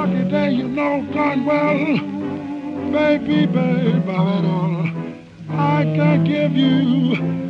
[0.00, 1.76] Lucky day, you know darn well,
[2.90, 4.88] baby, babe, of it all,
[5.50, 7.49] I can't give you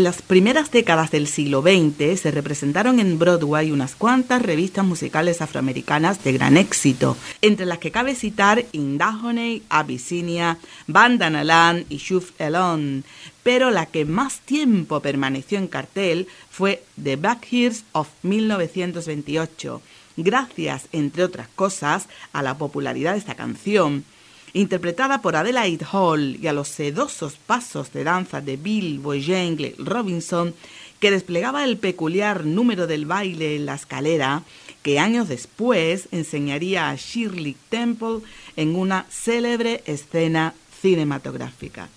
[0.00, 5.42] En las primeras décadas del siglo XX se representaron en Broadway unas cuantas revistas musicales
[5.42, 10.56] afroamericanas de gran éxito, entre las que cabe citar Indahoney, Abyssinia,
[10.86, 13.04] Bandanaland y Shuf Elon,
[13.42, 19.82] pero la que más tiempo permaneció en cartel fue The Back Years of 1928,
[20.16, 24.06] gracias, entre otras cosas, a la popularidad de esta canción
[24.52, 30.54] interpretada por Adelaide Hall y a los sedosos pasos de danza de Bill Boyengle Robinson,
[30.98, 34.42] que desplegaba el peculiar número del baile en la escalera,
[34.82, 38.20] que años después enseñaría a Shirley Temple
[38.56, 41.88] en una célebre escena cinematográfica.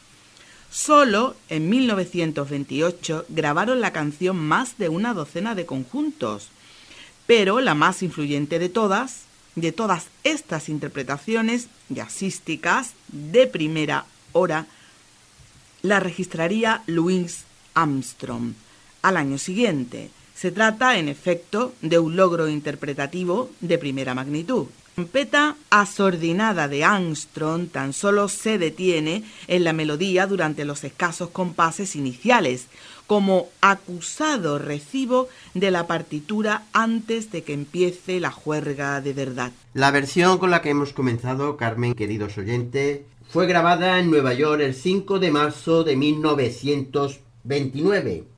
[0.69, 6.49] Solo en 1928 grabaron la canción más de una docena de conjuntos,
[7.27, 14.67] pero la más influyente de todas de todas estas interpretaciones jazzísticas de primera hora
[15.81, 18.53] la registraría Louis Armstrong
[19.01, 20.09] al año siguiente.
[20.33, 24.67] Se trata, en efecto, de un logro interpretativo de primera magnitud.
[24.95, 31.95] Trompeta asordinada de Armstrong tan solo se detiene en la melodía durante los escasos compases
[31.95, 32.68] iniciales,
[33.07, 39.51] como acusado recibo de la partitura antes de que empiece la juerga de verdad.
[39.74, 44.62] La versión con la que hemos comenzado, Carmen, queridos oyentes, fue grabada en Nueva York
[44.62, 48.32] el 5 de marzo de 1929.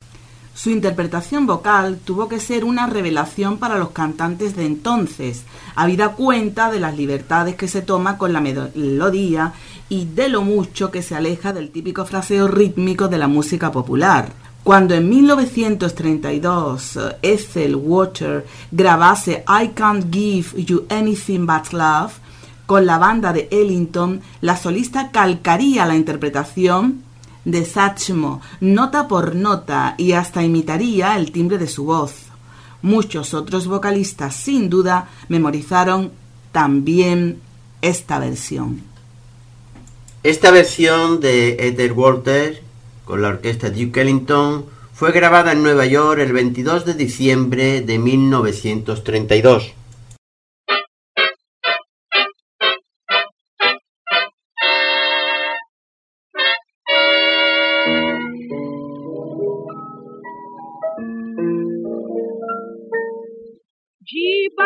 [0.56, 5.42] Su interpretación vocal tuvo que ser una revelación para los cantantes de entonces,
[5.74, 9.52] habida cuenta de las libertades que se toma con la melodía
[9.90, 14.32] y de lo mucho que se aleja del típico fraseo rítmico de la música popular.
[14.64, 22.14] Cuando en 1932 eh, Ethel Water grabase I Can't Give You Anything But Love
[22.64, 27.04] con la banda de Ellington, la solista calcaría la interpretación
[27.46, 32.12] de Satchmo nota por nota y hasta imitaría el timbre de su voz.
[32.82, 36.12] Muchos otros vocalistas sin duda memorizaron
[36.52, 37.40] también
[37.80, 38.82] esta versión.
[40.22, 42.66] Esta versión de Ethel Water
[43.06, 47.98] con la orquesta Duke Ellington, fue grabada en Nueva York el 22 de diciembre de
[47.98, 49.72] 1932.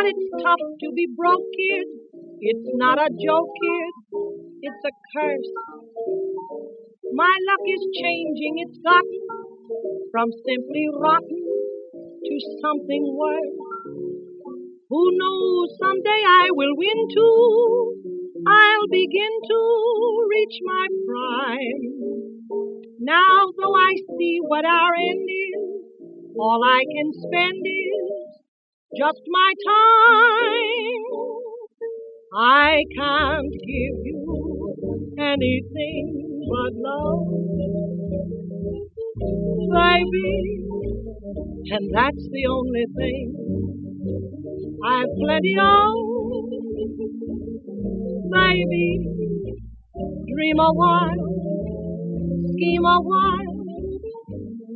[0.00, 1.85] But it's tough to be broke, kid.
[2.40, 3.92] It's not a joke, kid.
[4.64, 5.50] It's a curse.
[7.12, 9.21] My luck is changing, it's gotten
[10.11, 11.45] from simply rotten
[12.25, 13.61] to something worse.
[14.88, 18.40] Who knows, someday I will win too.
[18.49, 19.61] I'll begin to
[20.33, 21.85] reach my prime.
[23.00, 25.61] Now, though I see what our end is,
[26.38, 28.19] all I can spend is
[28.97, 31.04] just my time.
[32.37, 36.06] I can't give you anything
[36.50, 37.26] but love,
[39.73, 40.64] baby,
[41.70, 43.56] and that's the only thing
[44.87, 45.94] I've plenty of,
[48.32, 49.09] baby.
[50.32, 51.49] Dream a while,
[52.52, 53.56] scheme a while,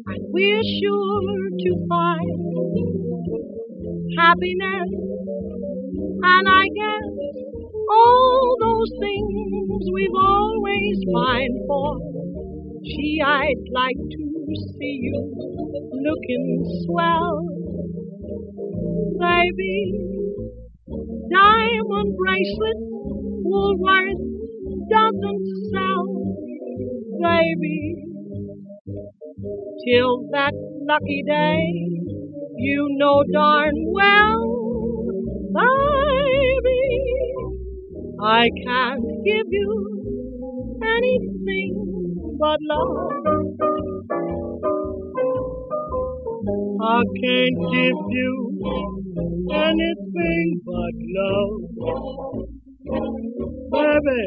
[0.07, 2.94] and we're sure to find
[4.19, 4.89] happiness,
[6.07, 7.09] and I guess
[7.91, 11.99] all those things we've always pined for.
[12.85, 15.35] Gee, I'd like to see you
[15.93, 17.49] looking swell.
[19.19, 20.11] Baby,
[21.31, 22.79] diamond bracelet
[23.47, 24.23] Woolworth
[24.91, 26.07] doesn't sell.
[27.21, 27.97] baby.
[29.87, 30.53] Till that
[30.89, 31.94] lucky day,
[32.65, 34.45] you know darn well,
[35.55, 36.85] baby,
[38.23, 39.73] I can't give you
[40.97, 43.27] anything but love.
[46.83, 48.33] I can't give you
[49.53, 51.61] anything but love.
[53.73, 54.25] Baby,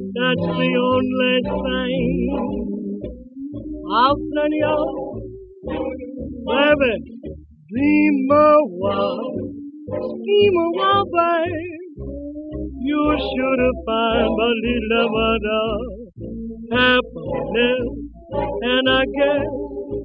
[0.00, 2.60] that's the only thing
[3.92, 6.19] I've plenty of.
[6.50, 6.94] Baby,
[7.70, 9.34] dream a while,
[9.86, 11.82] scheme a while, babe.
[12.82, 17.86] You should have found a little bit happiness,
[18.62, 19.46] and I guess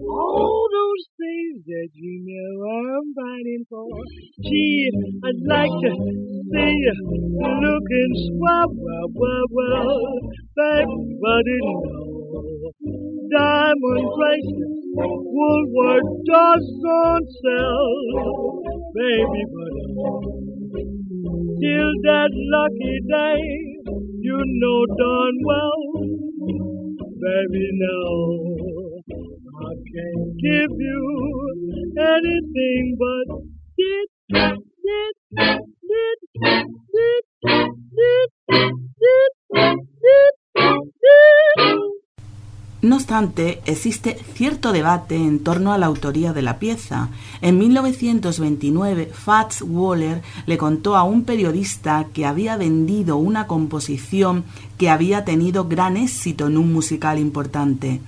[0.09, 3.87] all those things that you know I'm fighting for.
[4.43, 4.91] Gee,
[5.25, 5.91] I'd like to
[6.53, 6.95] see you
[7.41, 10.19] looking swell, well, well, well,
[10.77, 12.71] everybody know.
[13.31, 18.61] Diamond bracelets, Woolworth doesn't sell,
[18.95, 19.75] baby, but
[21.59, 23.41] till that lucky day,
[24.21, 25.83] you know darn well,
[27.19, 29.01] baby, no.
[29.59, 31.01] I can't give you
[31.99, 33.27] anything but
[33.77, 36.19] dit, dit, dit,
[36.93, 37.25] dit,
[37.91, 38.84] dit,
[42.95, 47.09] No obstante, existe cierto debate en torno a la autoría de la pieza.
[47.41, 54.45] En 1929, Fats Waller le contó a un periodista que había vendido una composición
[54.77, 57.99] que había tenido gran éxito en un musical importante.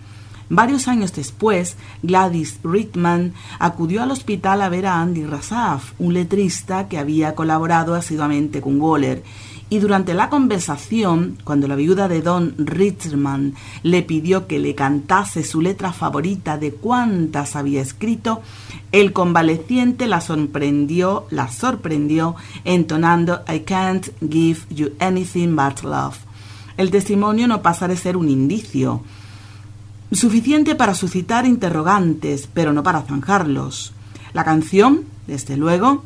[0.50, 6.88] Varios años después, Gladys Rittman acudió al hospital a ver a Andy Razaf, un letrista
[6.88, 9.22] que había colaborado asiduamente con Waller,
[9.70, 15.44] y durante la conversación, cuando la viuda de Don Rittman le pidió que le cantase
[15.44, 18.42] su letra favorita de cuántas había escrito,
[18.94, 26.16] el convaleciente la sorprendió, la sorprendió entonando I can't give you anything but love.
[26.78, 29.02] El testimonio no pasa de ser un indicio
[30.14, 33.92] suficiente para suscitar interrogantes, pero no para zanjarlos.
[34.32, 36.06] La canción, desde luego,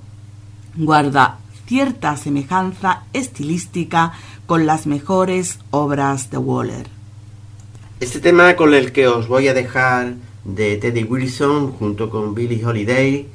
[0.75, 1.40] guarda
[1.71, 4.11] cierta semejanza estilística
[4.45, 6.87] con las mejores obras de Waller.
[8.01, 12.65] Este tema con el que os voy a dejar de Teddy Wilson junto con Billie
[12.65, 13.25] Holiday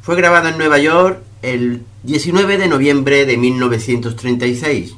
[0.00, 4.94] fue grabado en Nueva York el 19 de noviembre de 1936.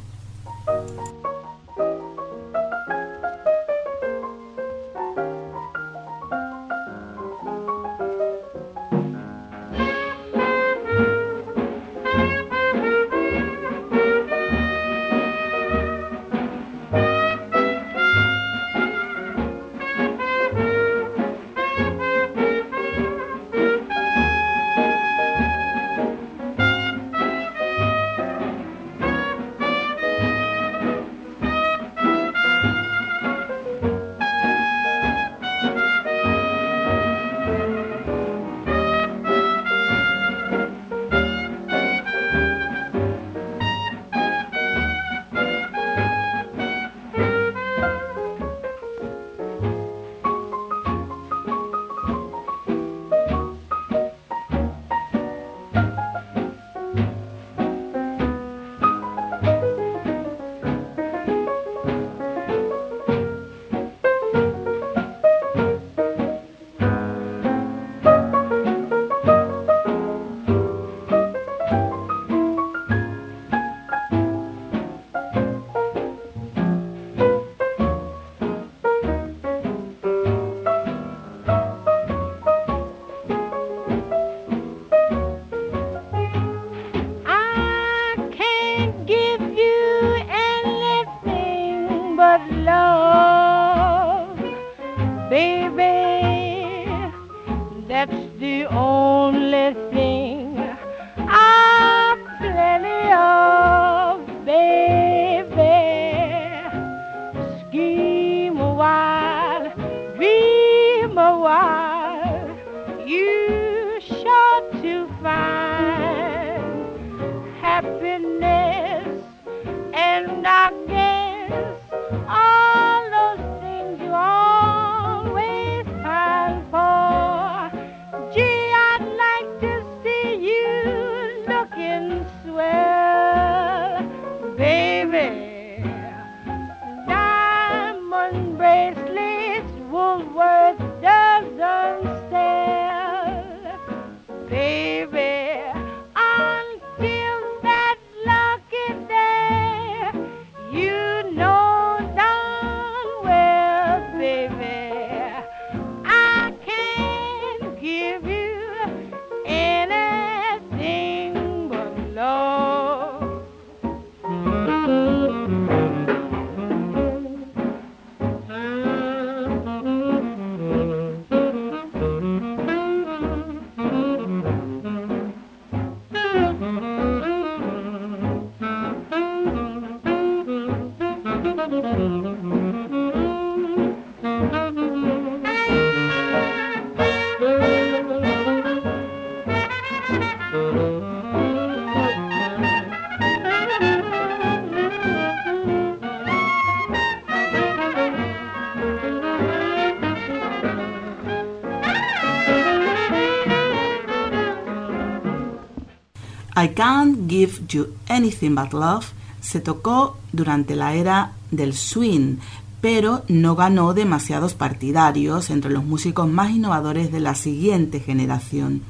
[206.65, 209.05] I Can't Give You Anything But Love
[209.43, 212.37] se tocó durante la era del swing,
[212.81, 218.81] pero no ganó demasiados partidarios entre los músicos más innovadores de la siguiente generación.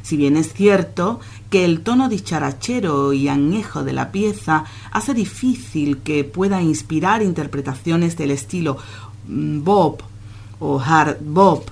[0.00, 5.98] Si bien es cierto que el tono dicharachero y añejo de la pieza hace difícil
[5.98, 8.78] que pueda inspirar interpretaciones del estilo
[9.28, 10.00] mm, bop
[10.58, 11.68] o hard bop,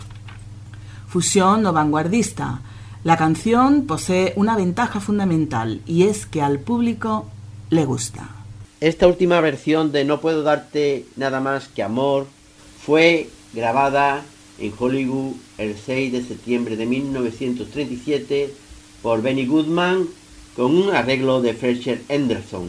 [1.08, 2.60] fusión o vanguardista,
[3.08, 7.26] la canción posee una ventaja fundamental y es que al público
[7.70, 8.28] le gusta.
[8.82, 12.26] Esta última versión de No puedo darte nada más que amor
[12.84, 14.20] fue grabada
[14.58, 18.52] en Hollywood el 6 de septiembre de 1937
[19.00, 20.06] por Benny Goodman
[20.54, 22.68] con un arreglo de Fletcher Henderson.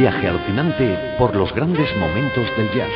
[0.00, 2.88] Viaje alucinante por los grandes momentos del jazz.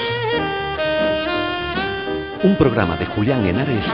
[2.42, 3.84] Un programa de Julián Henares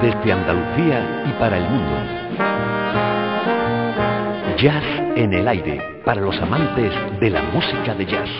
[0.00, 1.96] desde Andalucía y para el mundo.
[4.56, 4.84] Jazz
[5.16, 8.30] en el aire, para los amantes de la música de jazz.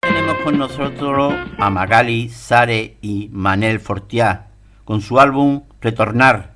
[0.00, 4.48] Tenemos con nosotros a Magali, Sare y Manel Fortiá
[4.84, 6.55] con su álbum Retornar.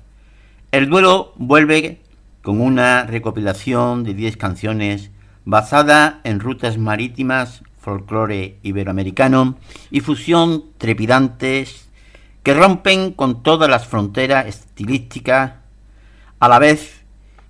[0.71, 1.99] El duelo vuelve
[2.41, 5.11] con una recopilación de 10 canciones
[5.43, 9.57] basada en rutas marítimas, folclore iberoamericano
[9.89, 11.89] y fusión trepidantes
[12.43, 15.55] que rompen con todas las fronteras estilísticas
[16.39, 17.03] a la vez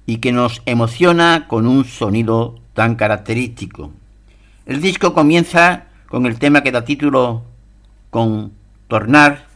[0.08, 3.94] y que nos emociona con un sonido tan característico.
[4.66, 7.44] El disco comienza con el tema que da título
[8.10, 8.54] con
[8.88, 9.51] Tornar,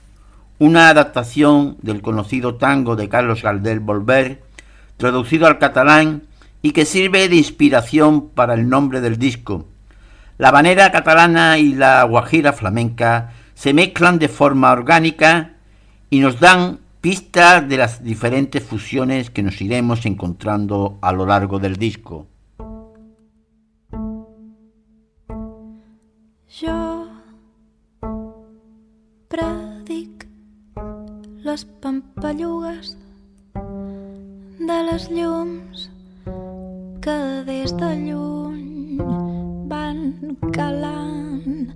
[0.60, 4.44] una adaptación del conocido tango de Carlos Gardel Volver,
[4.98, 6.24] traducido al catalán
[6.62, 9.66] y que sirve de inspiración para el nombre del disco.
[10.38, 15.54] La banera catalana y la guajira flamenca se mezclan de forma orgánica
[16.10, 21.60] y nos dan pistas de las diferentes fusiones que nos iremos encontrando a lo largo
[21.60, 22.28] del disco.
[29.28, 29.65] Predic
[31.46, 32.96] les pampallugues
[34.68, 35.84] de les llums
[37.06, 38.98] que des de lluny
[39.70, 40.00] van
[40.58, 41.70] calant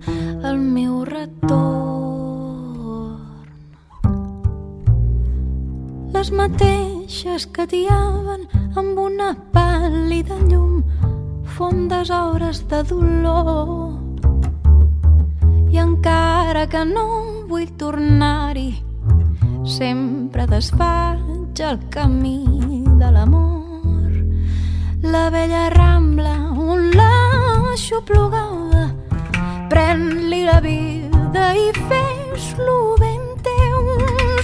[0.50, 1.60] el meu retorn.
[6.18, 10.82] Les mateixes que tiaven amb una pàl·lida llum
[11.54, 13.94] fondes hores de dolor.
[15.70, 17.08] I encara que no
[17.46, 18.89] vull tornar-hi,
[19.70, 22.44] sempre desfaig el camí
[22.98, 24.10] de l'amor.
[25.02, 28.84] La vella rambla on l'aixoplugava
[29.70, 33.78] pren-li la vida i fes-lo ben teu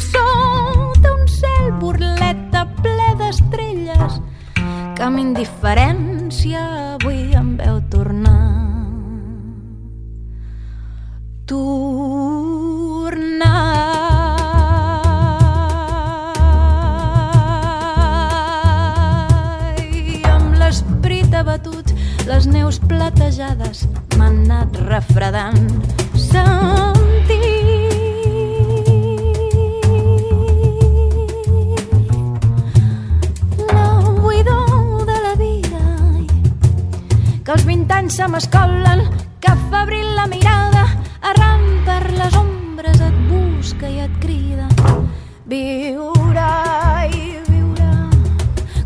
[0.06, 4.20] sota un cel burleta ple d'estrelles
[4.94, 6.62] que amb indiferència
[6.94, 8.44] avui em veu tornar.
[11.46, 12.55] Tornar
[22.36, 23.86] les neus platejades
[24.18, 25.70] m'han anat refredant.
[26.20, 27.38] Sentir
[33.70, 33.86] la
[34.20, 35.80] buidor de la vida
[37.40, 39.06] que els 20 anys se m'escolen
[39.40, 40.84] que febril la mirada
[41.32, 44.68] arran per les ombres et busca i et crida.
[45.48, 46.52] Viure
[47.16, 47.90] i viure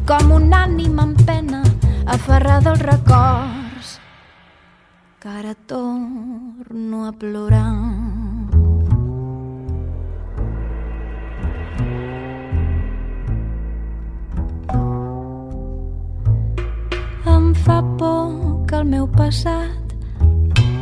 [0.07, 1.70] com un ànima en pena
[2.11, 4.01] aferrada als records
[5.21, 7.71] que ara torno a plorar
[17.27, 19.95] em fa por que el meu passat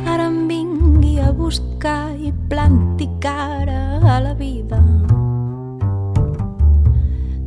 [0.09, 4.81] ara em vingui a buscar i planti cara a la vida.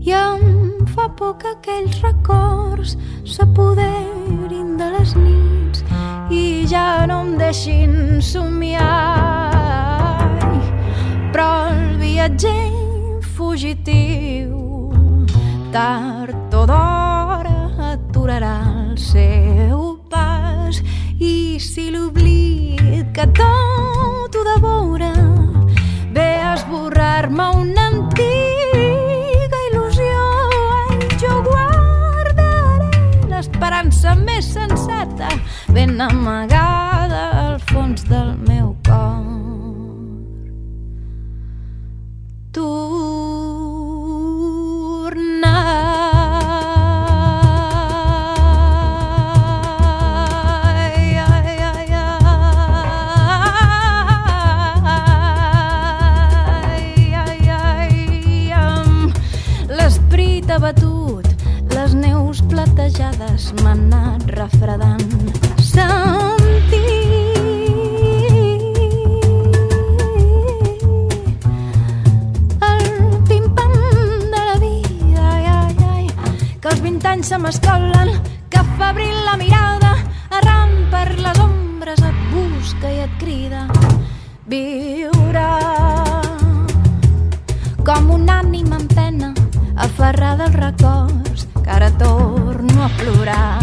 [0.05, 0.61] I em
[0.95, 5.83] fa por que aquells records s'apoderin de les nits
[6.31, 8.89] i ja no em deixin somiar.
[11.31, 14.91] Però el viatger fugitiu
[15.71, 17.59] tard o d'hora
[17.93, 18.55] aturarà
[18.91, 20.83] el seu pas
[21.19, 25.30] i si l'oblit que tot ho devora
[35.91, 39.19] ben amagada al fons del meu cor.
[59.77, 61.27] L'esprit abatut
[61.75, 65.00] les neus platejades m'han anat refredant
[77.51, 79.97] m'escolen, que febril la mirada,
[80.29, 83.65] arran per les ombres et busca i et crida.
[84.47, 85.47] Viure
[87.83, 89.33] com una ànima en pena,
[89.75, 93.61] aferrada als records, que ara torno a plorar.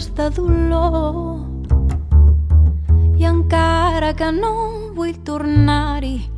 [0.00, 1.40] Hores de dolor.
[3.18, 6.30] I encara que no vull tornar-hi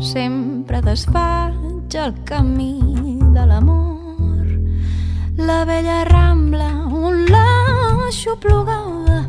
[0.00, 2.80] sempre desfaig el camí
[3.34, 4.46] de l'amor.
[5.36, 9.28] La vella rambla on l'aixoplugada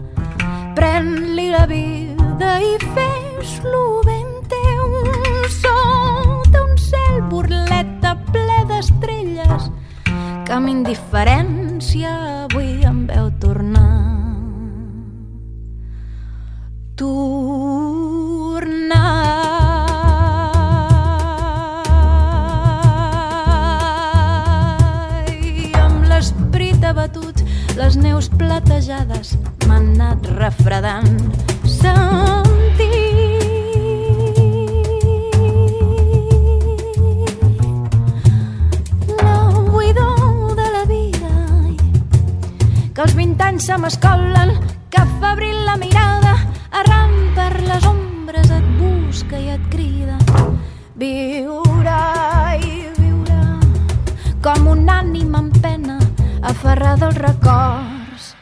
[0.76, 5.04] pren-li la vida i fes-lo ben teu.
[5.60, 9.72] Sota un cel burleta ple d'estrelles
[10.46, 13.28] que amb indiferència avui em veu
[17.00, 18.60] tornar.
[25.72, 27.30] Tornar
[27.80, 29.38] les neus platejades
[29.68, 31.08] m'han anat refredant.
[31.64, 32.90] Sentir
[42.94, 44.58] que els vint anys se m'escolen,
[44.92, 46.36] que febril la mirada,
[46.72, 50.18] arran per les ombres et busca i et crida.
[51.00, 52.00] Viure
[52.66, 53.40] i viure
[54.44, 55.98] com un ànima en pena
[56.42, 58.36] aferrada als records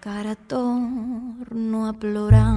[0.00, 2.54] que ara torno a plorar.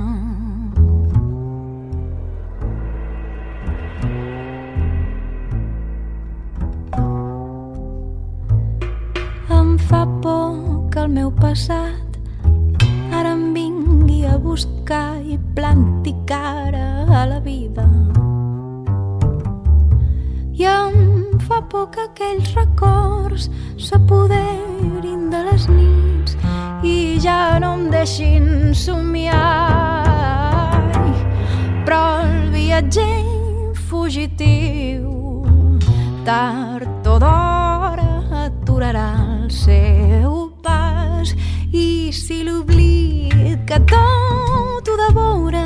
[9.59, 12.06] Em fa por que el meu passat
[14.27, 17.85] a buscar i planti cara a la vida.
[20.53, 26.37] I em fa por que aquells records s'apoderin de les nits
[26.83, 29.37] i ja no em deixin somiar.
[31.85, 35.13] Però el viatger fugitiu
[36.27, 38.11] tard o d'hora
[38.45, 39.09] aturarà
[39.41, 41.35] el seu pas
[41.71, 43.06] i si l'oblit
[43.67, 45.65] que tot ho devora.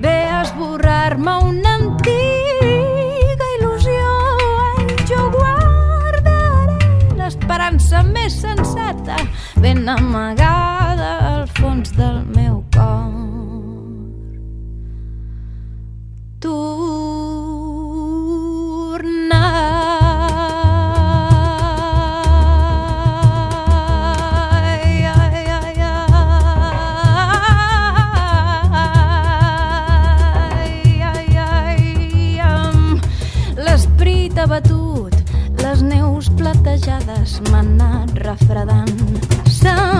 [0.00, 1.62] Ve a esborrar-me un
[7.22, 9.16] l'esperança més sensata
[9.62, 12.41] ben amagada al fons del meu
[37.50, 38.96] m'han anat refredant.
[39.62, 39.92] La vida,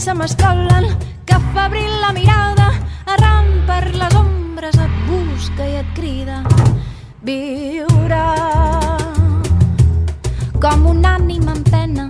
[0.00, 0.86] se m'escolen,
[1.26, 2.70] que febril la mirada,
[3.04, 6.38] arran per les ombres et busca i et crida.
[7.20, 8.22] Viure
[10.62, 12.08] com un ànima en pena,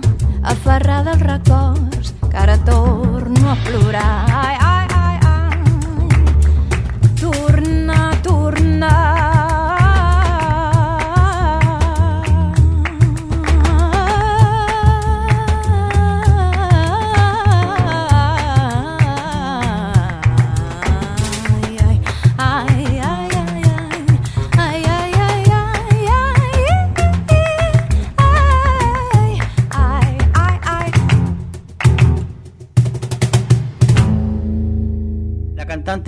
[0.53, 2.00] aferrada als records
[2.31, 4.60] que ara torno a plorar.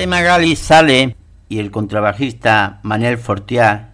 [0.07, 1.15] Magali Sale
[1.49, 3.87] y el contrabajista Manel Fortier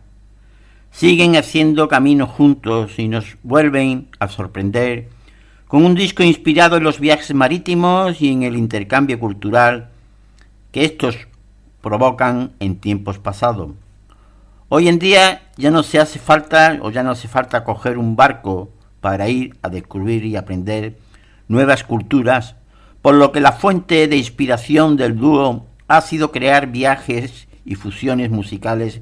[0.91, 5.09] siguen haciendo camino juntos y nos vuelven a sorprender
[5.67, 9.89] con un disco inspirado en los viajes marítimos y en el intercambio cultural
[10.71, 11.17] que estos
[11.81, 13.71] provocan en tiempos pasados.
[14.67, 18.15] Hoy en día ya no se hace falta o ya no hace falta coger un
[18.15, 18.69] barco
[19.01, 20.97] para ir a descubrir y aprender
[21.47, 22.55] nuevas culturas,
[23.01, 28.29] por lo que la fuente de inspiración del dúo ha sido crear viajes y fusiones
[28.29, 29.01] musicales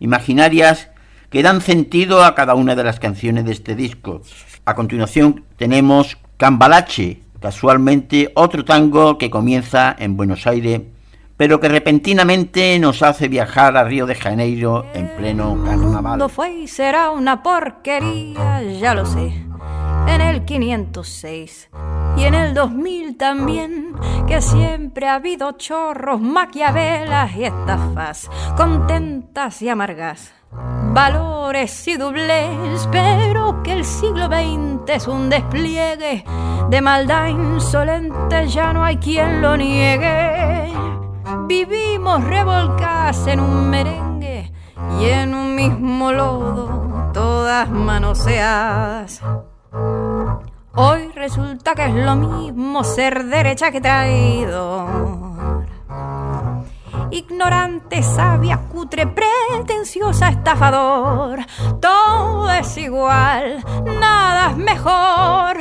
[0.00, 0.88] imaginarias
[1.30, 4.22] que dan sentido a cada una de las canciones de este disco.
[4.64, 10.80] A continuación tenemos Cambalache, casualmente otro tango que comienza en Buenos Aires
[11.42, 16.02] pero que repentinamente nos hace viajar a Río de Janeiro en pleno carnaval.
[16.02, 19.44] Cuando fue y será una porquería, ya lo sé.
[20.06, 21.68] En el 506
[22.16, 23.94] y en el 2000 también,
[24.26, 30.32] que siempre ha habido chorros, maquiavelas y estafas, contentas y amargas,
[30.92, 36.24] valores y dobles, pero que el siglo XX es un despliegue
[36.68, 40.72] de maldad insolente, ya no hay quien lo niegue
[41.46, 44.52] Vivimos revolcadas en un merengue
[45.00, 49.22] y en un mismo lodo, todas manoseadas.
[50.74, 55.66] Hoy resulta que es lo mismo ser derecha que traidor.
[57.10, 61.40] Ignorante, sabia, cutre, pretenciosa, estafador.
[61.78, 63.62] Todo es igual,
[64.00, 65.58] nada es mejor.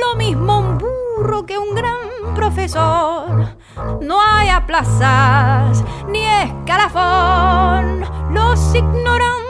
[0.00, 3.56] Lo mismo un burro que un gran profesor
[4.00, 8.00] no hay plazas ni escalafón.
[8.32, 9.43] Los ignorantes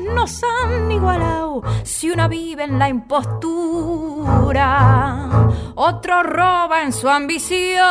[0.00, 4.48] nos han igualado si una vive en la impostura,
[5.74, 7.82] otro roba en su ambición.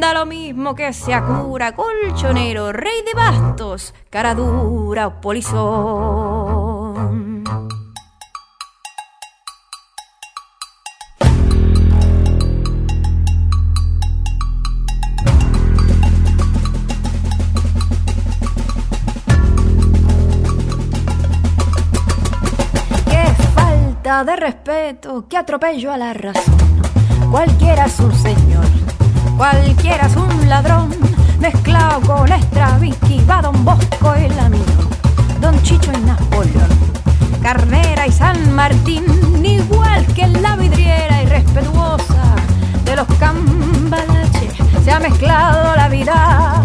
[0.00, 6.61] Da lo mismo que sea cura, colchonero, rey de bastos, cara dura o polizón.
[24.24, 26.54] De respeto, que atropello a la razón.
[27.30, 28.64] Cualquiera es un señor,
[29.36, 30.90] cualquiera es un ladrón,
[31.40, 34.64] mezclado con Stravinsky, va Don Bosco el amigo,
[35.40, 36.68] Don Chicho y Napoleón,
[37.42, 39.04] Carnera y San Martín,
[39.44, 42.36] igual que la vidriera irrespetuosa
[42.84, 44.54] de los cambalaches,
[44.84, 46.62] se ha mezclado la vida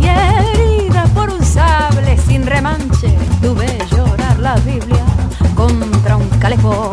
[0.00, 5.05] y herida por un sable sin remanche, tuve llorar la Biblia
[5.56, 6.92] contra un calefón.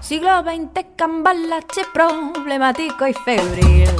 [0.00, 3.90] Siglo XX, cambalache problemático y febril.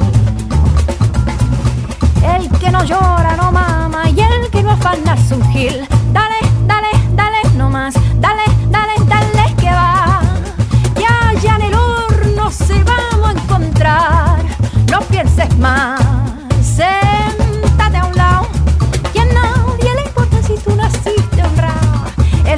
[2.34, 5.86] El que no llora no mama y el que no afana es gil.
[6.12, 7.94] Dale, dale, dale, no más.
[8.18, 10.22] Dale, dale, dale que va.
[10.96, 14.44] Ya, ya en el horno se vamos a encontrar.
[14.90, 16.00] No pienses más.
[16.62, 17.25] Séntate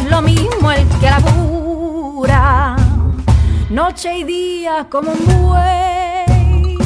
[0.09, 2.77] lo mismo el que labura,
[3.71, 6.77] noche y día como un buey,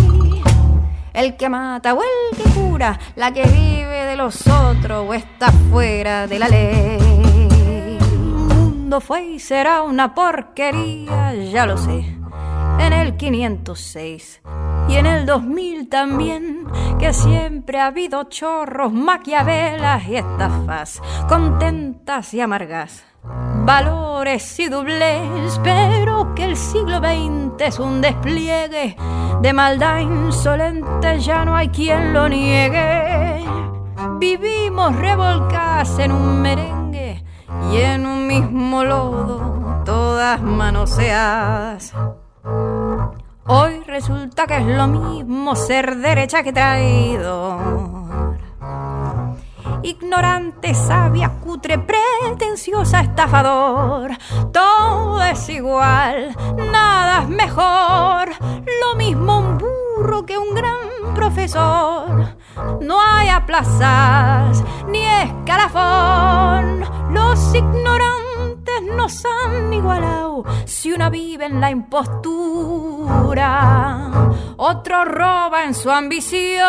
[1.12, 5.52] el que mata o el que cura, la que vive de los otros o está
[5.70, 7.98] fuera de la ley.
[8.00, 12.16] El mundo fue y será una porquería, ya lo sé,
[12.86, 14.42] en el 506
[14.88, 16.66] y en el 2000 también,
[16.98, 23.04] que siempre ha habido chorros, maquiavelas y estafas, contentas y amargas,
[23.64, 28.96] valores y dobles, pero que el siglo XX es un despliegue
[29.40, 33.44] de maldad insolente, ya no hay quien lo niegue.
[34.18, 37.22] Vivimos revolcadas en un merengue
[37.72, 41.94] y en un mismo lodo, todas manoseadas.
[42.44, 48.36] Hoy resulta que es lo mismo ser derecha que traidor.
[49.84, 54.12] Ignorante, sabia, cutre, pretenciosa, estafador.
[54.52, 56.36] Todo es igual,
[56.70, 58.30] nada es mejor.
[58.80, 62.36] Lo mismo un burro que un gran profesor.
[62.80, 66.84] No hay plazas ni escalafón.
[67.12, 68.31] Los ignorantes
[68.80, 73.10] nos han igualado si una vive en la impostura,
[74.56, 76.62] otro roba en su ambición.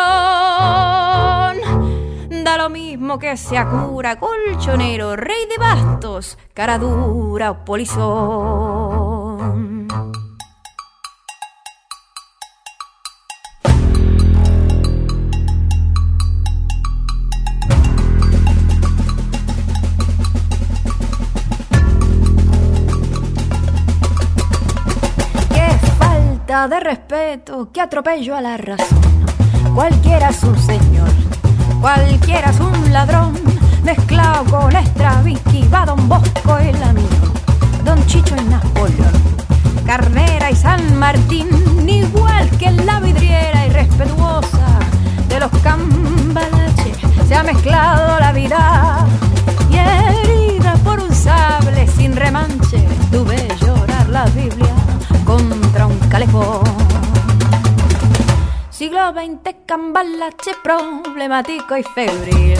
[2.44, 9.03] Da lo mismo que sea cura, colchonero, rey de bastos, cara dura o polizón.
[26.68, 29.02] De respeto que atropello a la razón.
[29.74, 31.10] Cualquiera es un señor,
[31.80, 33.34] cualquiera es un ladrón,
[33.82, 37.08] mezclado con Stravinsky, va Don Bosco el amigo,
[37.84, 39.12] Don Chicho y Napoleón,
[39.84, 41.48] Carnera y San Martín,
[41.86, 44.78] igual que la vidriera irrespetuosa
[45.28, 46.96] de los cambalaches,
[47.28, 49.06] se ha mezclado la vida
[49.70, 54.73] y herida por un sable sin remanche, tuve llorar la Biblia
[55.24, 56.62] contra un calefón.
[58.70, 62.58] Siglo XX, cambalache problemático y febril.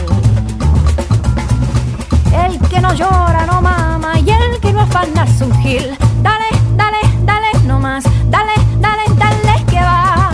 [2.33, 5.97] El que no llora no mama y el que no afana es gil.
[6.23, 6.47] Dale,
[6.77, 8.05] dale, dale, no más.
[8.29, 10.31] Dale, dale, dale, que va.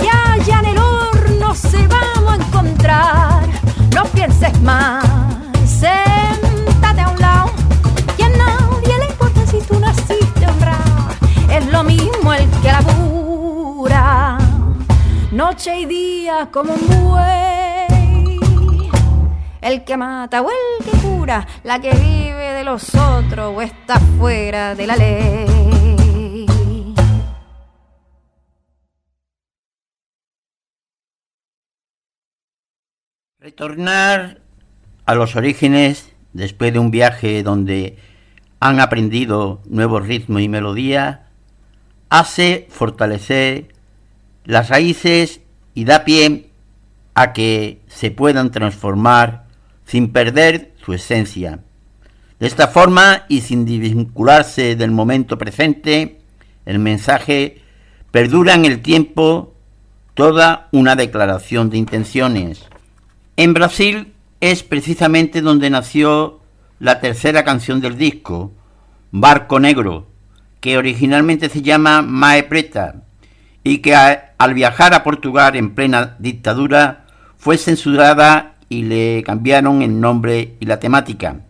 [0.00, 3.48] Ya, ya en el horno se vamos a encontrar.
[3.94, 5.07] No pienses más.
[15.38, 18.40] Noche y día como un buey.
[19.60, 24.00] El que mata o el que cura, la que vive de los otros o está
[24.00, 26.44] fuera de la ley.
[33.38, 34.40] Retornar
[35.06, 37.96] a los orígenes después de un viaje donde
[38.58, 41.20] han aprendido nuevos ritmos y melodías
[42.10, 43.77] hace fortalecer
[44.48, 45.42] las raíces
[45.74, 46.48] y da pie
[47.14, 49.44] a que se puedan transformar
[49.84, 51.60] sin perder su esencia.
[52.40, 56.22] De esta forma y sin desvincularse del momento presente,
[56.64, 57.60] el mensaje
[58.10, 59.54] perdura en el tiempo
[60.14, 62.64] toda una declaración de intenciones.
[63.36, 66.40] En Brasil es precisamente donde nació
[66.80, 68.52] la tercera canción del disco,
[69.10, 70.06] Barco Negro,
[70.60, 73.02] que originalmente se llama Mae Preta
[73.68, 77.04] y que al viajar a Portugal en plena dictadura
[77.36, 81.40] fue censurada y le cambiaron el nombre y la temática.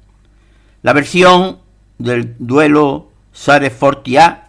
[0.82, 1.58] La versión
[1.98, 4.48] del duelo Sare Fortia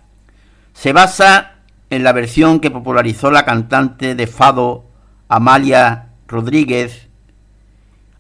[0.74, 1.58] se basa
[1.92, 4.86] en la versión que popularizó la cantante de fado
[5.28, 7.08] Amalia Rodríguez,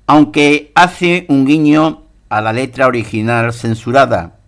[0.06, 4.39] aunque hace un guiño a la letra original censurada.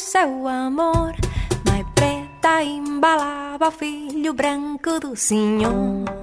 [0.00, 1.14] Seu amor,
[1.64, 6.19] Mai preta embalava o filho branco do senhor.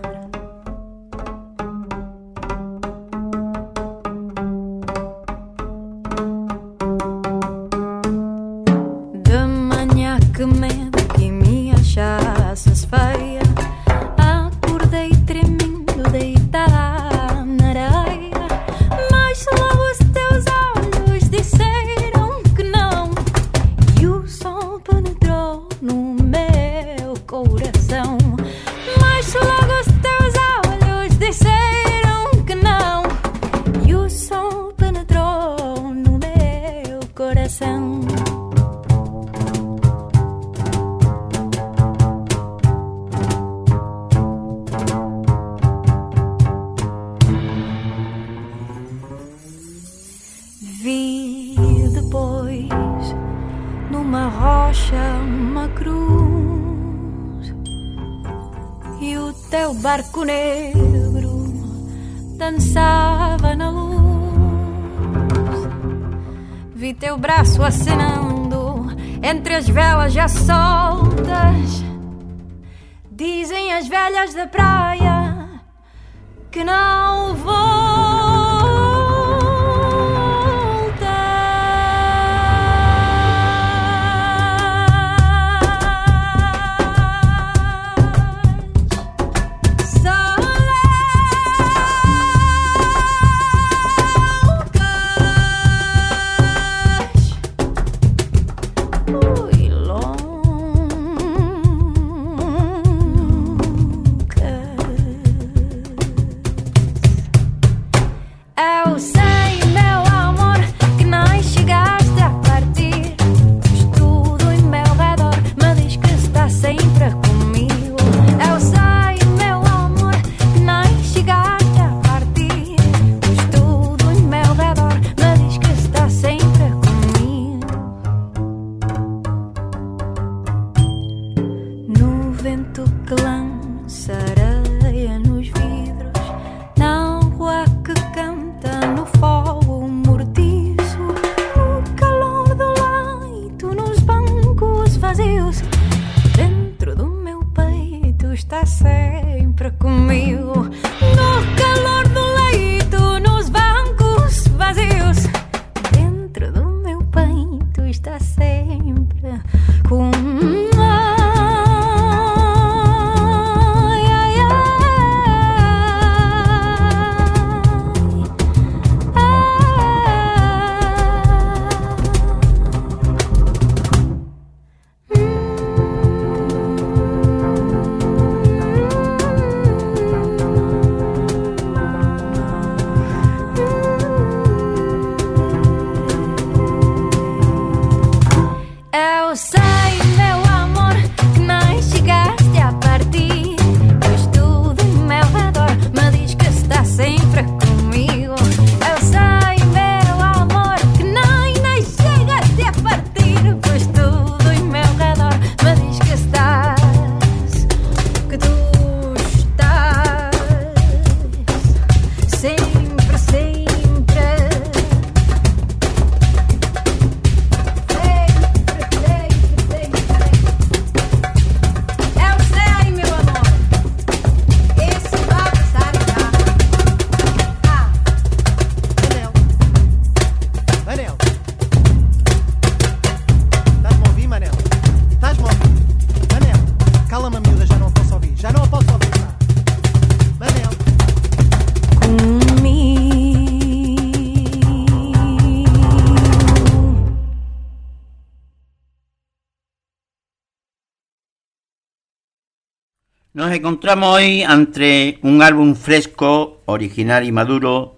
[253.38, 257.96] Nos encontramos hoy ante un álbum fresco, original y maduro,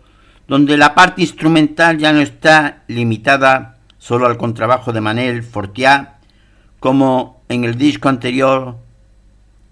[0.49, 6.18] donde la parte instrumental ya no está limitada solo al contrabajo de Manel Fortiá,
[6.82, 8.76] como en el disco anterior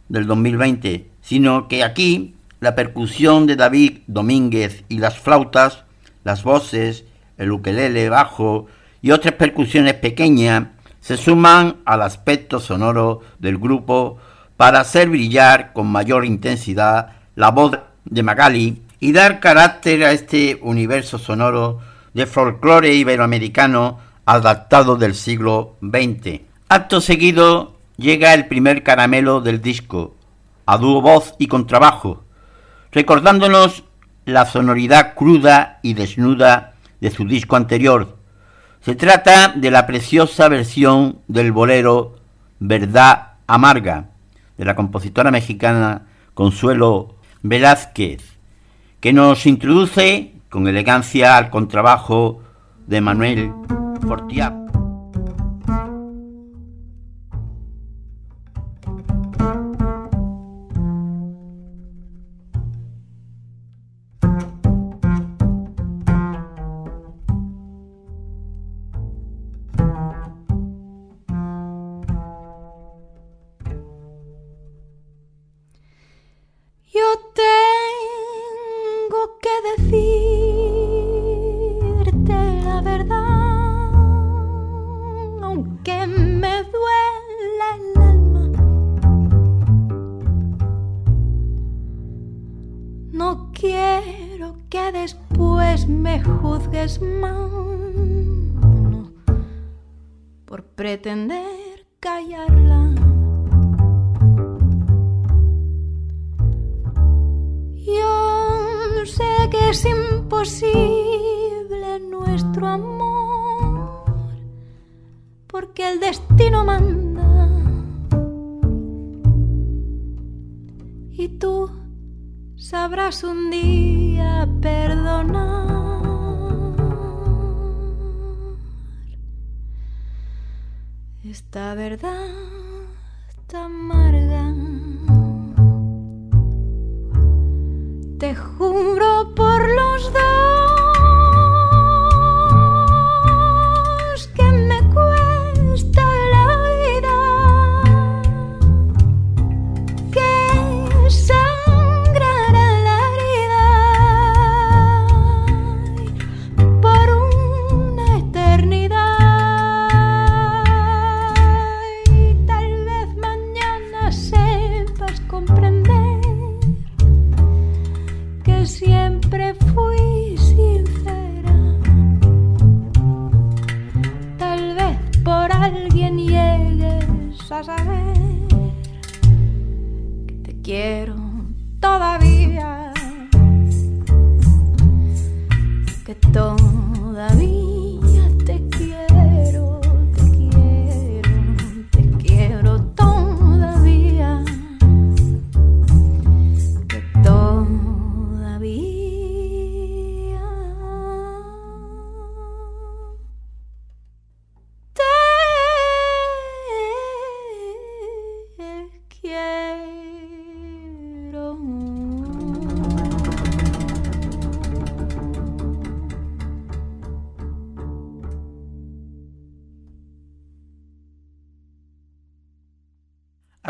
[0.08, 5.84] del 2020, sino que aquí la percusión de David Domínguez y las flautas,
[6.24, 7.04] las voces,
[7.38, 8.68] el ukelele bajo
[9.02, 10.68] y otras percusiones pequeñas
[11.02, 14.18] se suman al aspecto sonoro del grupo
[14.58, 20.60] para hacer brillar con mayor intensidad la voz de Magali y dar carácter a este
[20.62, 21.80] universo sonoro
[22.14, 26.42] de folclore iberoamericano adaptado del siglo XX.
[26.68, 30.16] Acto seguido llega el primer caramelo del disco,
[30.66, 32.24] a dúo voz y contrabajo,
[32.92, 33.84] recordándonos
[34.26, 38.18] la sonoridad cruda y desnuda de su disco anterior.
[38.82, 42.16] Se trata de la preciosa versión del bolero
[42.60, 44.10] Verdad Amarga,
[44.58, 48.38] de la compositora mexicana Consuelo Velázquez,
[49.00, 52.42] que nos introduce con elegancia al contrabajo
[52.88, 53.52] de Manuel
[54.08, 54.67] Fortiá.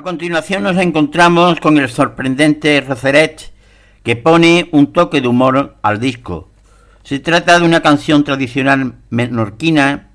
[0.08, 3.52] Continuación nos encontramos con el sorprendente Roseret,
[4.04, 6.48] que pone un toque de humor al disco.
[7.04, 10.12] Se trata de una canción tradicional menorquina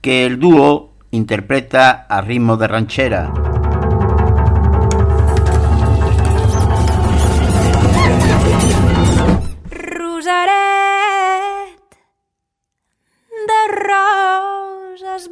[0.00, 3.30] que el dúo interpreta a ritmo de ranchera.
[13.46, 13.60] de
[13.90, 15.28] rosas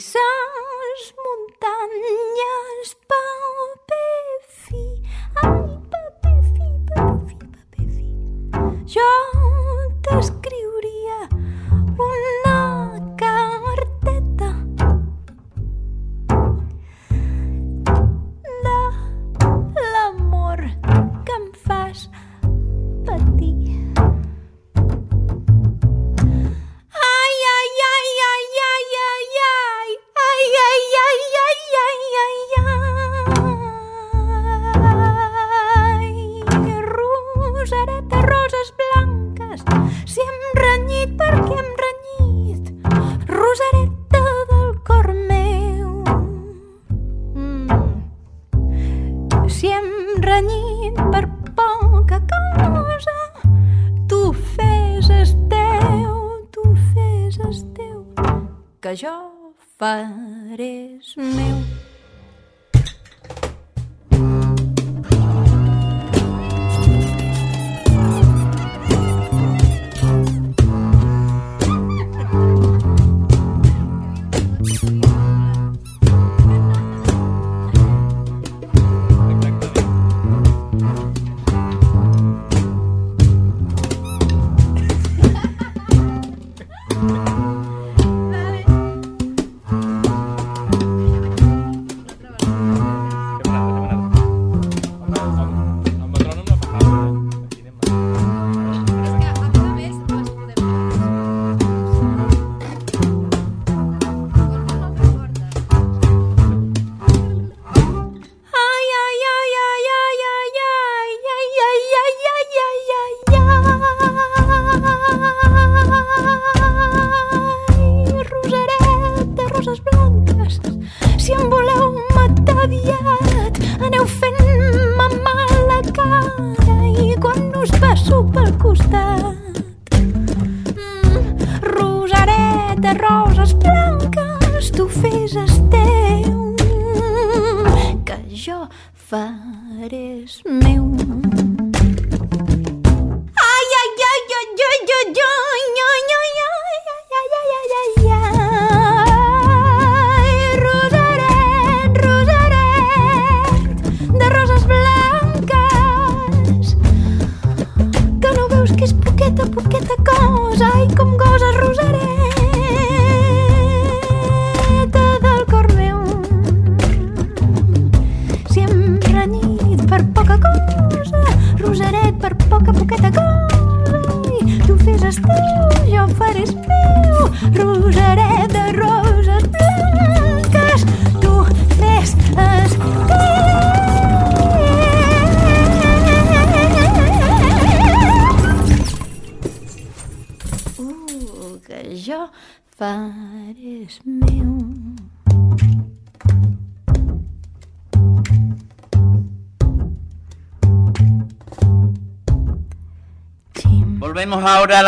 [0.00, 0.59] rosaret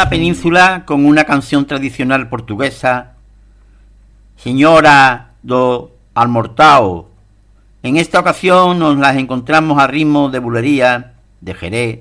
[0.03, 3.13] la península con una canción tradicional portuguesa,
[4.35, 7.09] Señora do Almortao.
[7.85, 12.01] En esta ocasión nos las encontramos a ritmo de bulería, de jerez,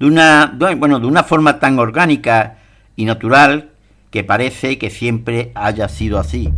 [0.00, 2.56] de una, bueno, de una forma tan orgánica
[2.96, 3.68] y natural
[4.10, 6.50] que parece que siempre haya sido así.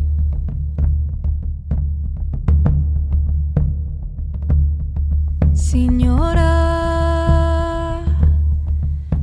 [5.55, 6.45] Señora,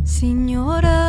[0.04, 1.01] señora.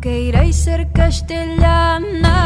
[0.00, 2.39] vaqueira e ser castelhana.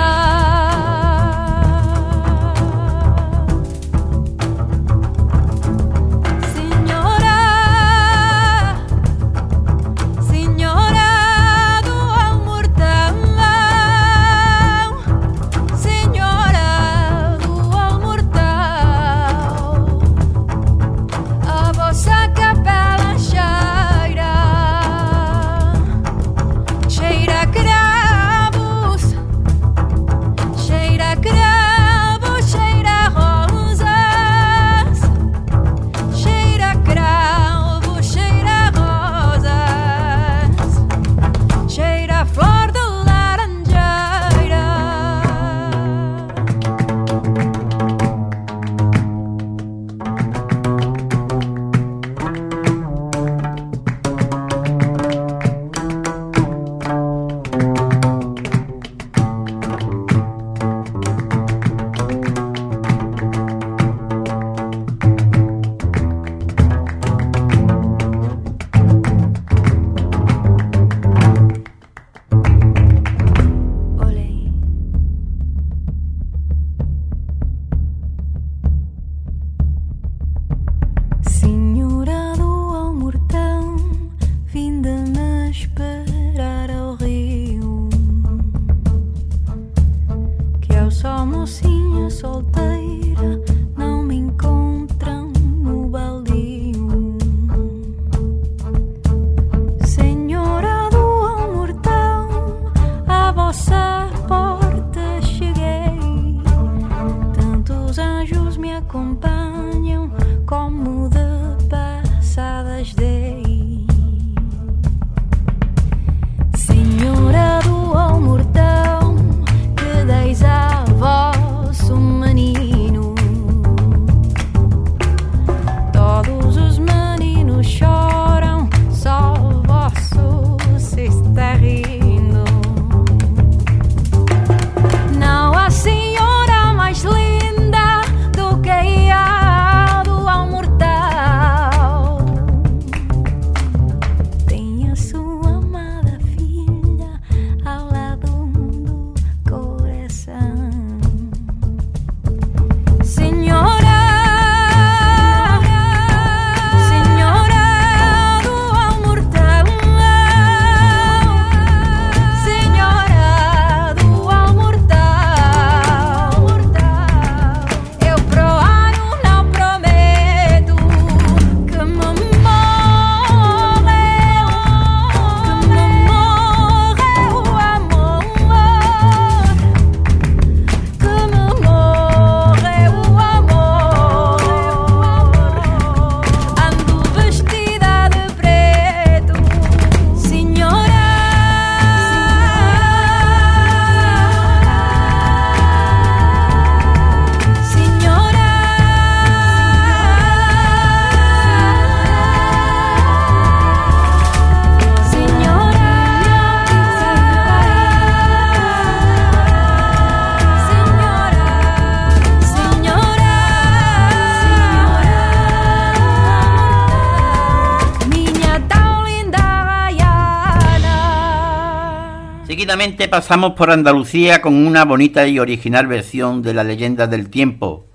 [222.84, 227.86] Finalmente pasamos por Andalucía con una bonita y original versión de la leyenda del tiempo,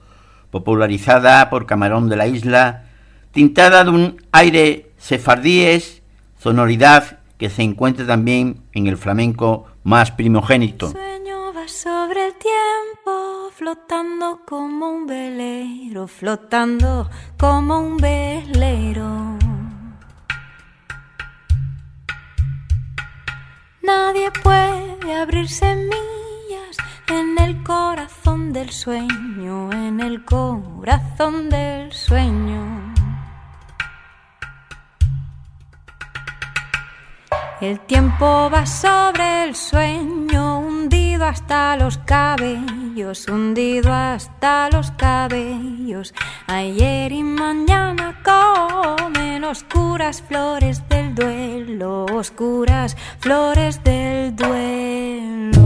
[0.49, 2.85] popularizada por Camarón de la Isla,
[3.31, 6.01] tintada de un aire sefardíes,
[6.39, 10.89] sonoridad que se encuentra también en el flamenco más primogénito.
[10.89, 17.07] Sueño va sobre el tiempo, flotando como un velero, flotando
[17.37, 19.37] como un velero.
[23.83, 24.78] Nadie puede
[25.19, 26.77] abrir semillas
[27.09, 32.93] en el corazón del sueño, en el corazón del sueño.
[37.59, 40.68] El tiempo va sobre el sueño,
[41.19, 46.13] hundido hasta los cabellos, hundido hasta los cabellos.
[46.47, 55.59] Ayer y mañana comen oscuras flores del duelo, oscuras flores del duelo.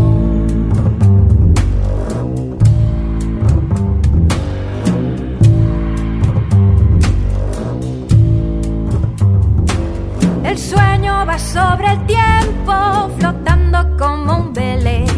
[10.44, 15.13] El sueño va sobre el tiempo, flotando como un velero,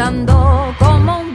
[0.00, 1.29] flotando como un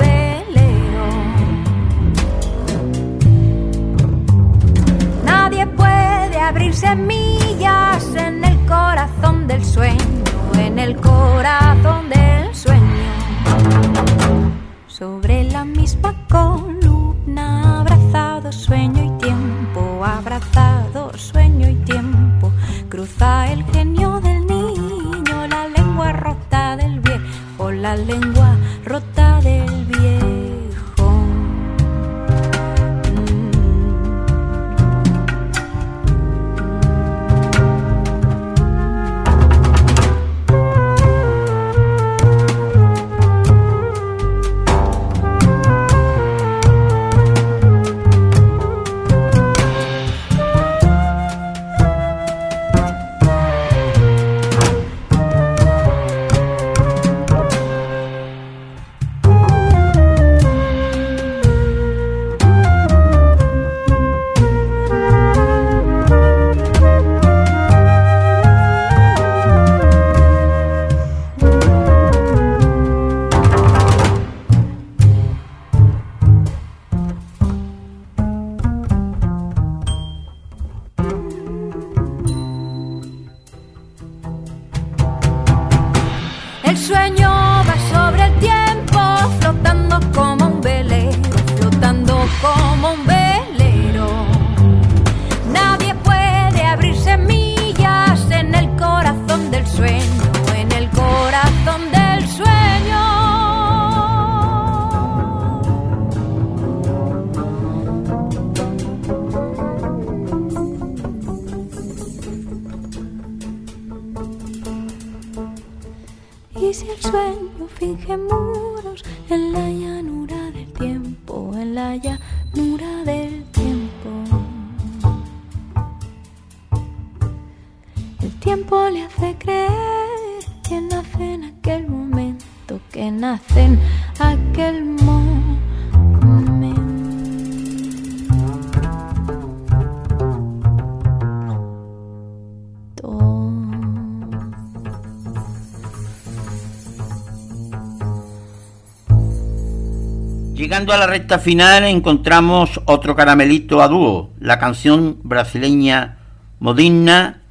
[150.76, 156.18] Llegando a la recta final encontramos otro caramelito a dúo, la canción brasileña
[156.60, 157.44] Modinna,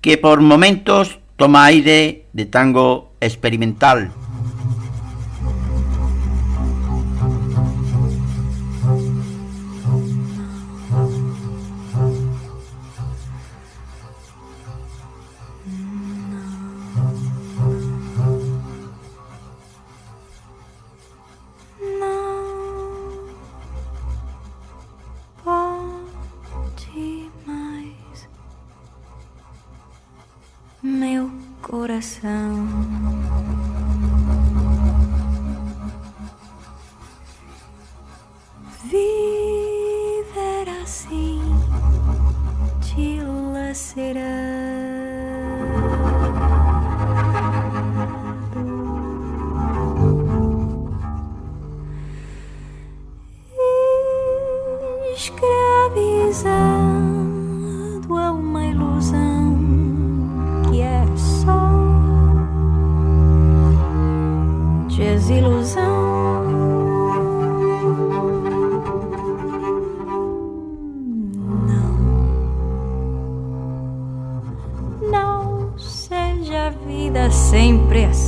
[0.00, 4.10] que por momentos toma aire de tango experimental.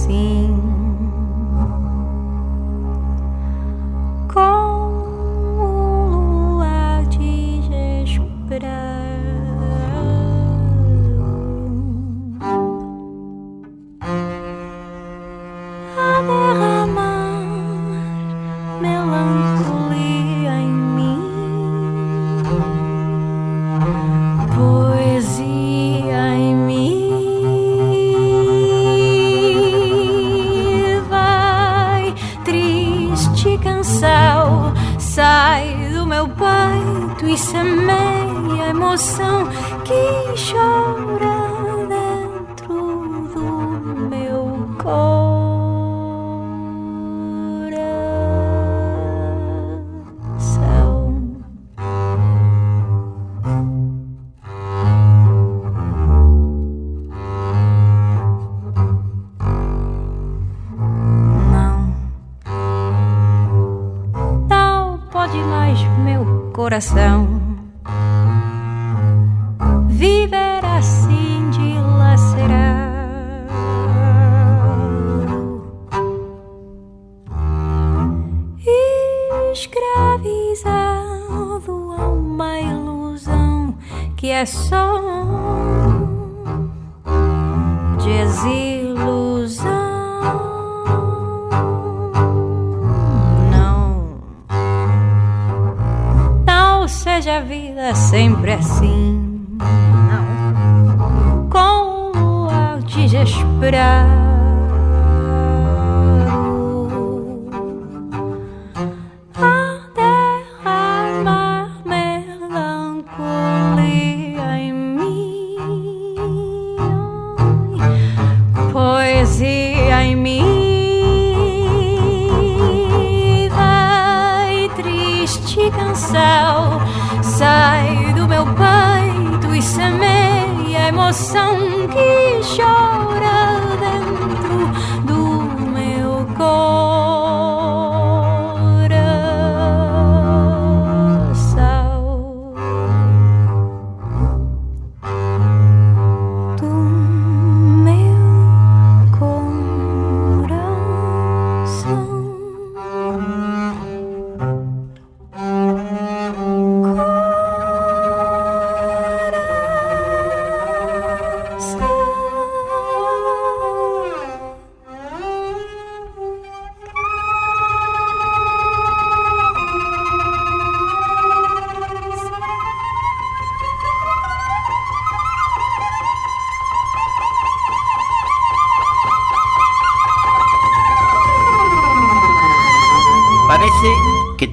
[0.02, 0.41] assim.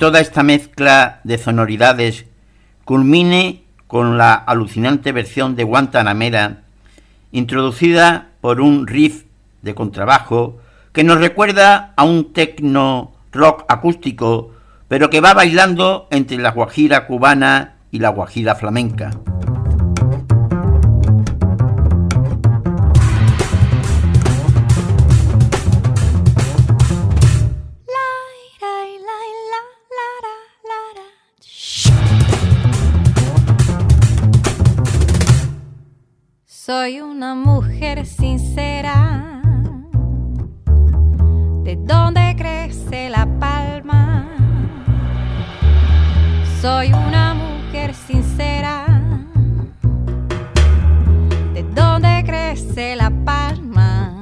[0.09, 2.25] Toda esta mezcla de sonoridades
[2.83, 6.61] culmine con la alucinante versión de Guantanamera,
[7.31, 9.25] introducida por un riff
[9.61, 10.57] de contrabajo
[10.93, 14.49] que nos recuerda a un tecno rock acústico,
[14.87, 19.11] pero que va bailando entre la guajira cubana y la guajira flamenca.
[36.69, 39.41] Soy una mujer sincera.
[41.63, 44.27] ¿De dónde crece la palma?
[46.61, 48.85] Soy una mujer sincera.
[51.55, 54.21] ¿De dónde crece la palma?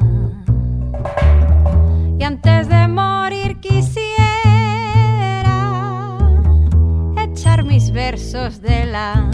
[2.18, 4.08] Y antes de morir quisiera
[7.18, 9.27] echar mis versos del alma.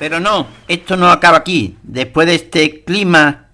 [0.00, 1.76] Pero no, esto no acaba aquí.
[1.82, 3.48] Después de este clima,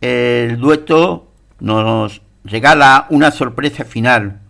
[0.00, 4.40] el dueto nos regala una sorpresa final,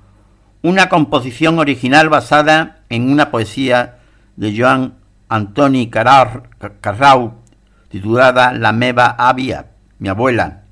[0.63, 3.99] una composición original basada en una poesía
[4.37, 4.95] de Joan
[5.29, 7.35] Antoni Carrau
[7.91, 10.63] titulada La meva avia, mi abuela,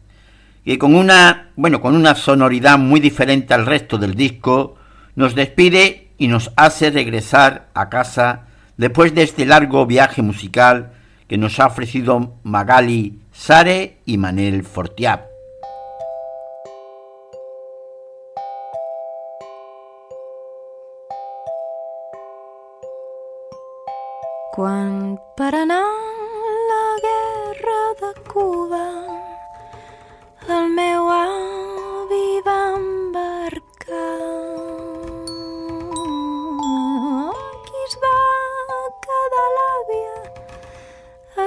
[0.64, 4.76] que con una, bueno, con una sonoridad muy diferente al resto del disco,
[5.14, 8.46] nos despide y nos hace regresar a casa
[8.82, 10.90] después de este largo viaje musical
[11.28, 14.64] que nos ha ofrecido Magali Sare y Manel
[25.70, 25.84] a
[26.70, 28.90] la guerra Cuba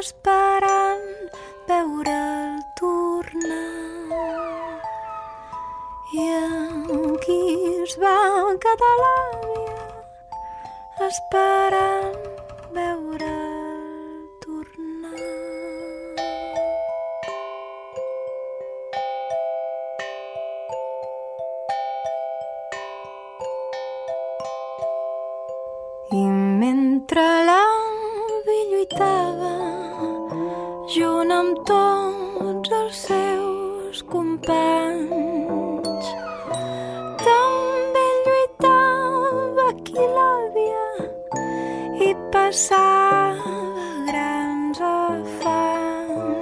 [0.05, 1.05] esperant
[1.67, 3.71] veure'l tornar.
[6.13, 7.41] I aquí
[7.81, 8.17] es va
[8.65, 9.79] quedar l'àvia
[11.07, 12.21] esperant
[12.77, 13.33] veure
[14.45, 15.25] tornar.
[26.21, 26.25] I
[26.63, 29.24] mentre l'avi lluitava
[30.95, 36.05] junt amb tots els seus companys,
[37.19, 40.85] també lluitava qui l'àvia
[42.07, 43.57] i passava
[44.07, 46.35] grans afanys.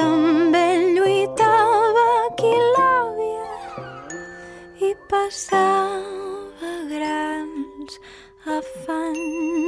[0.00, 0.66] També
[0.98, 2.08] lluitava
[2.42, 3.48] qui l'àvia
[4.90, 7.92] i passava grans
[8.58, 9.67] afanys.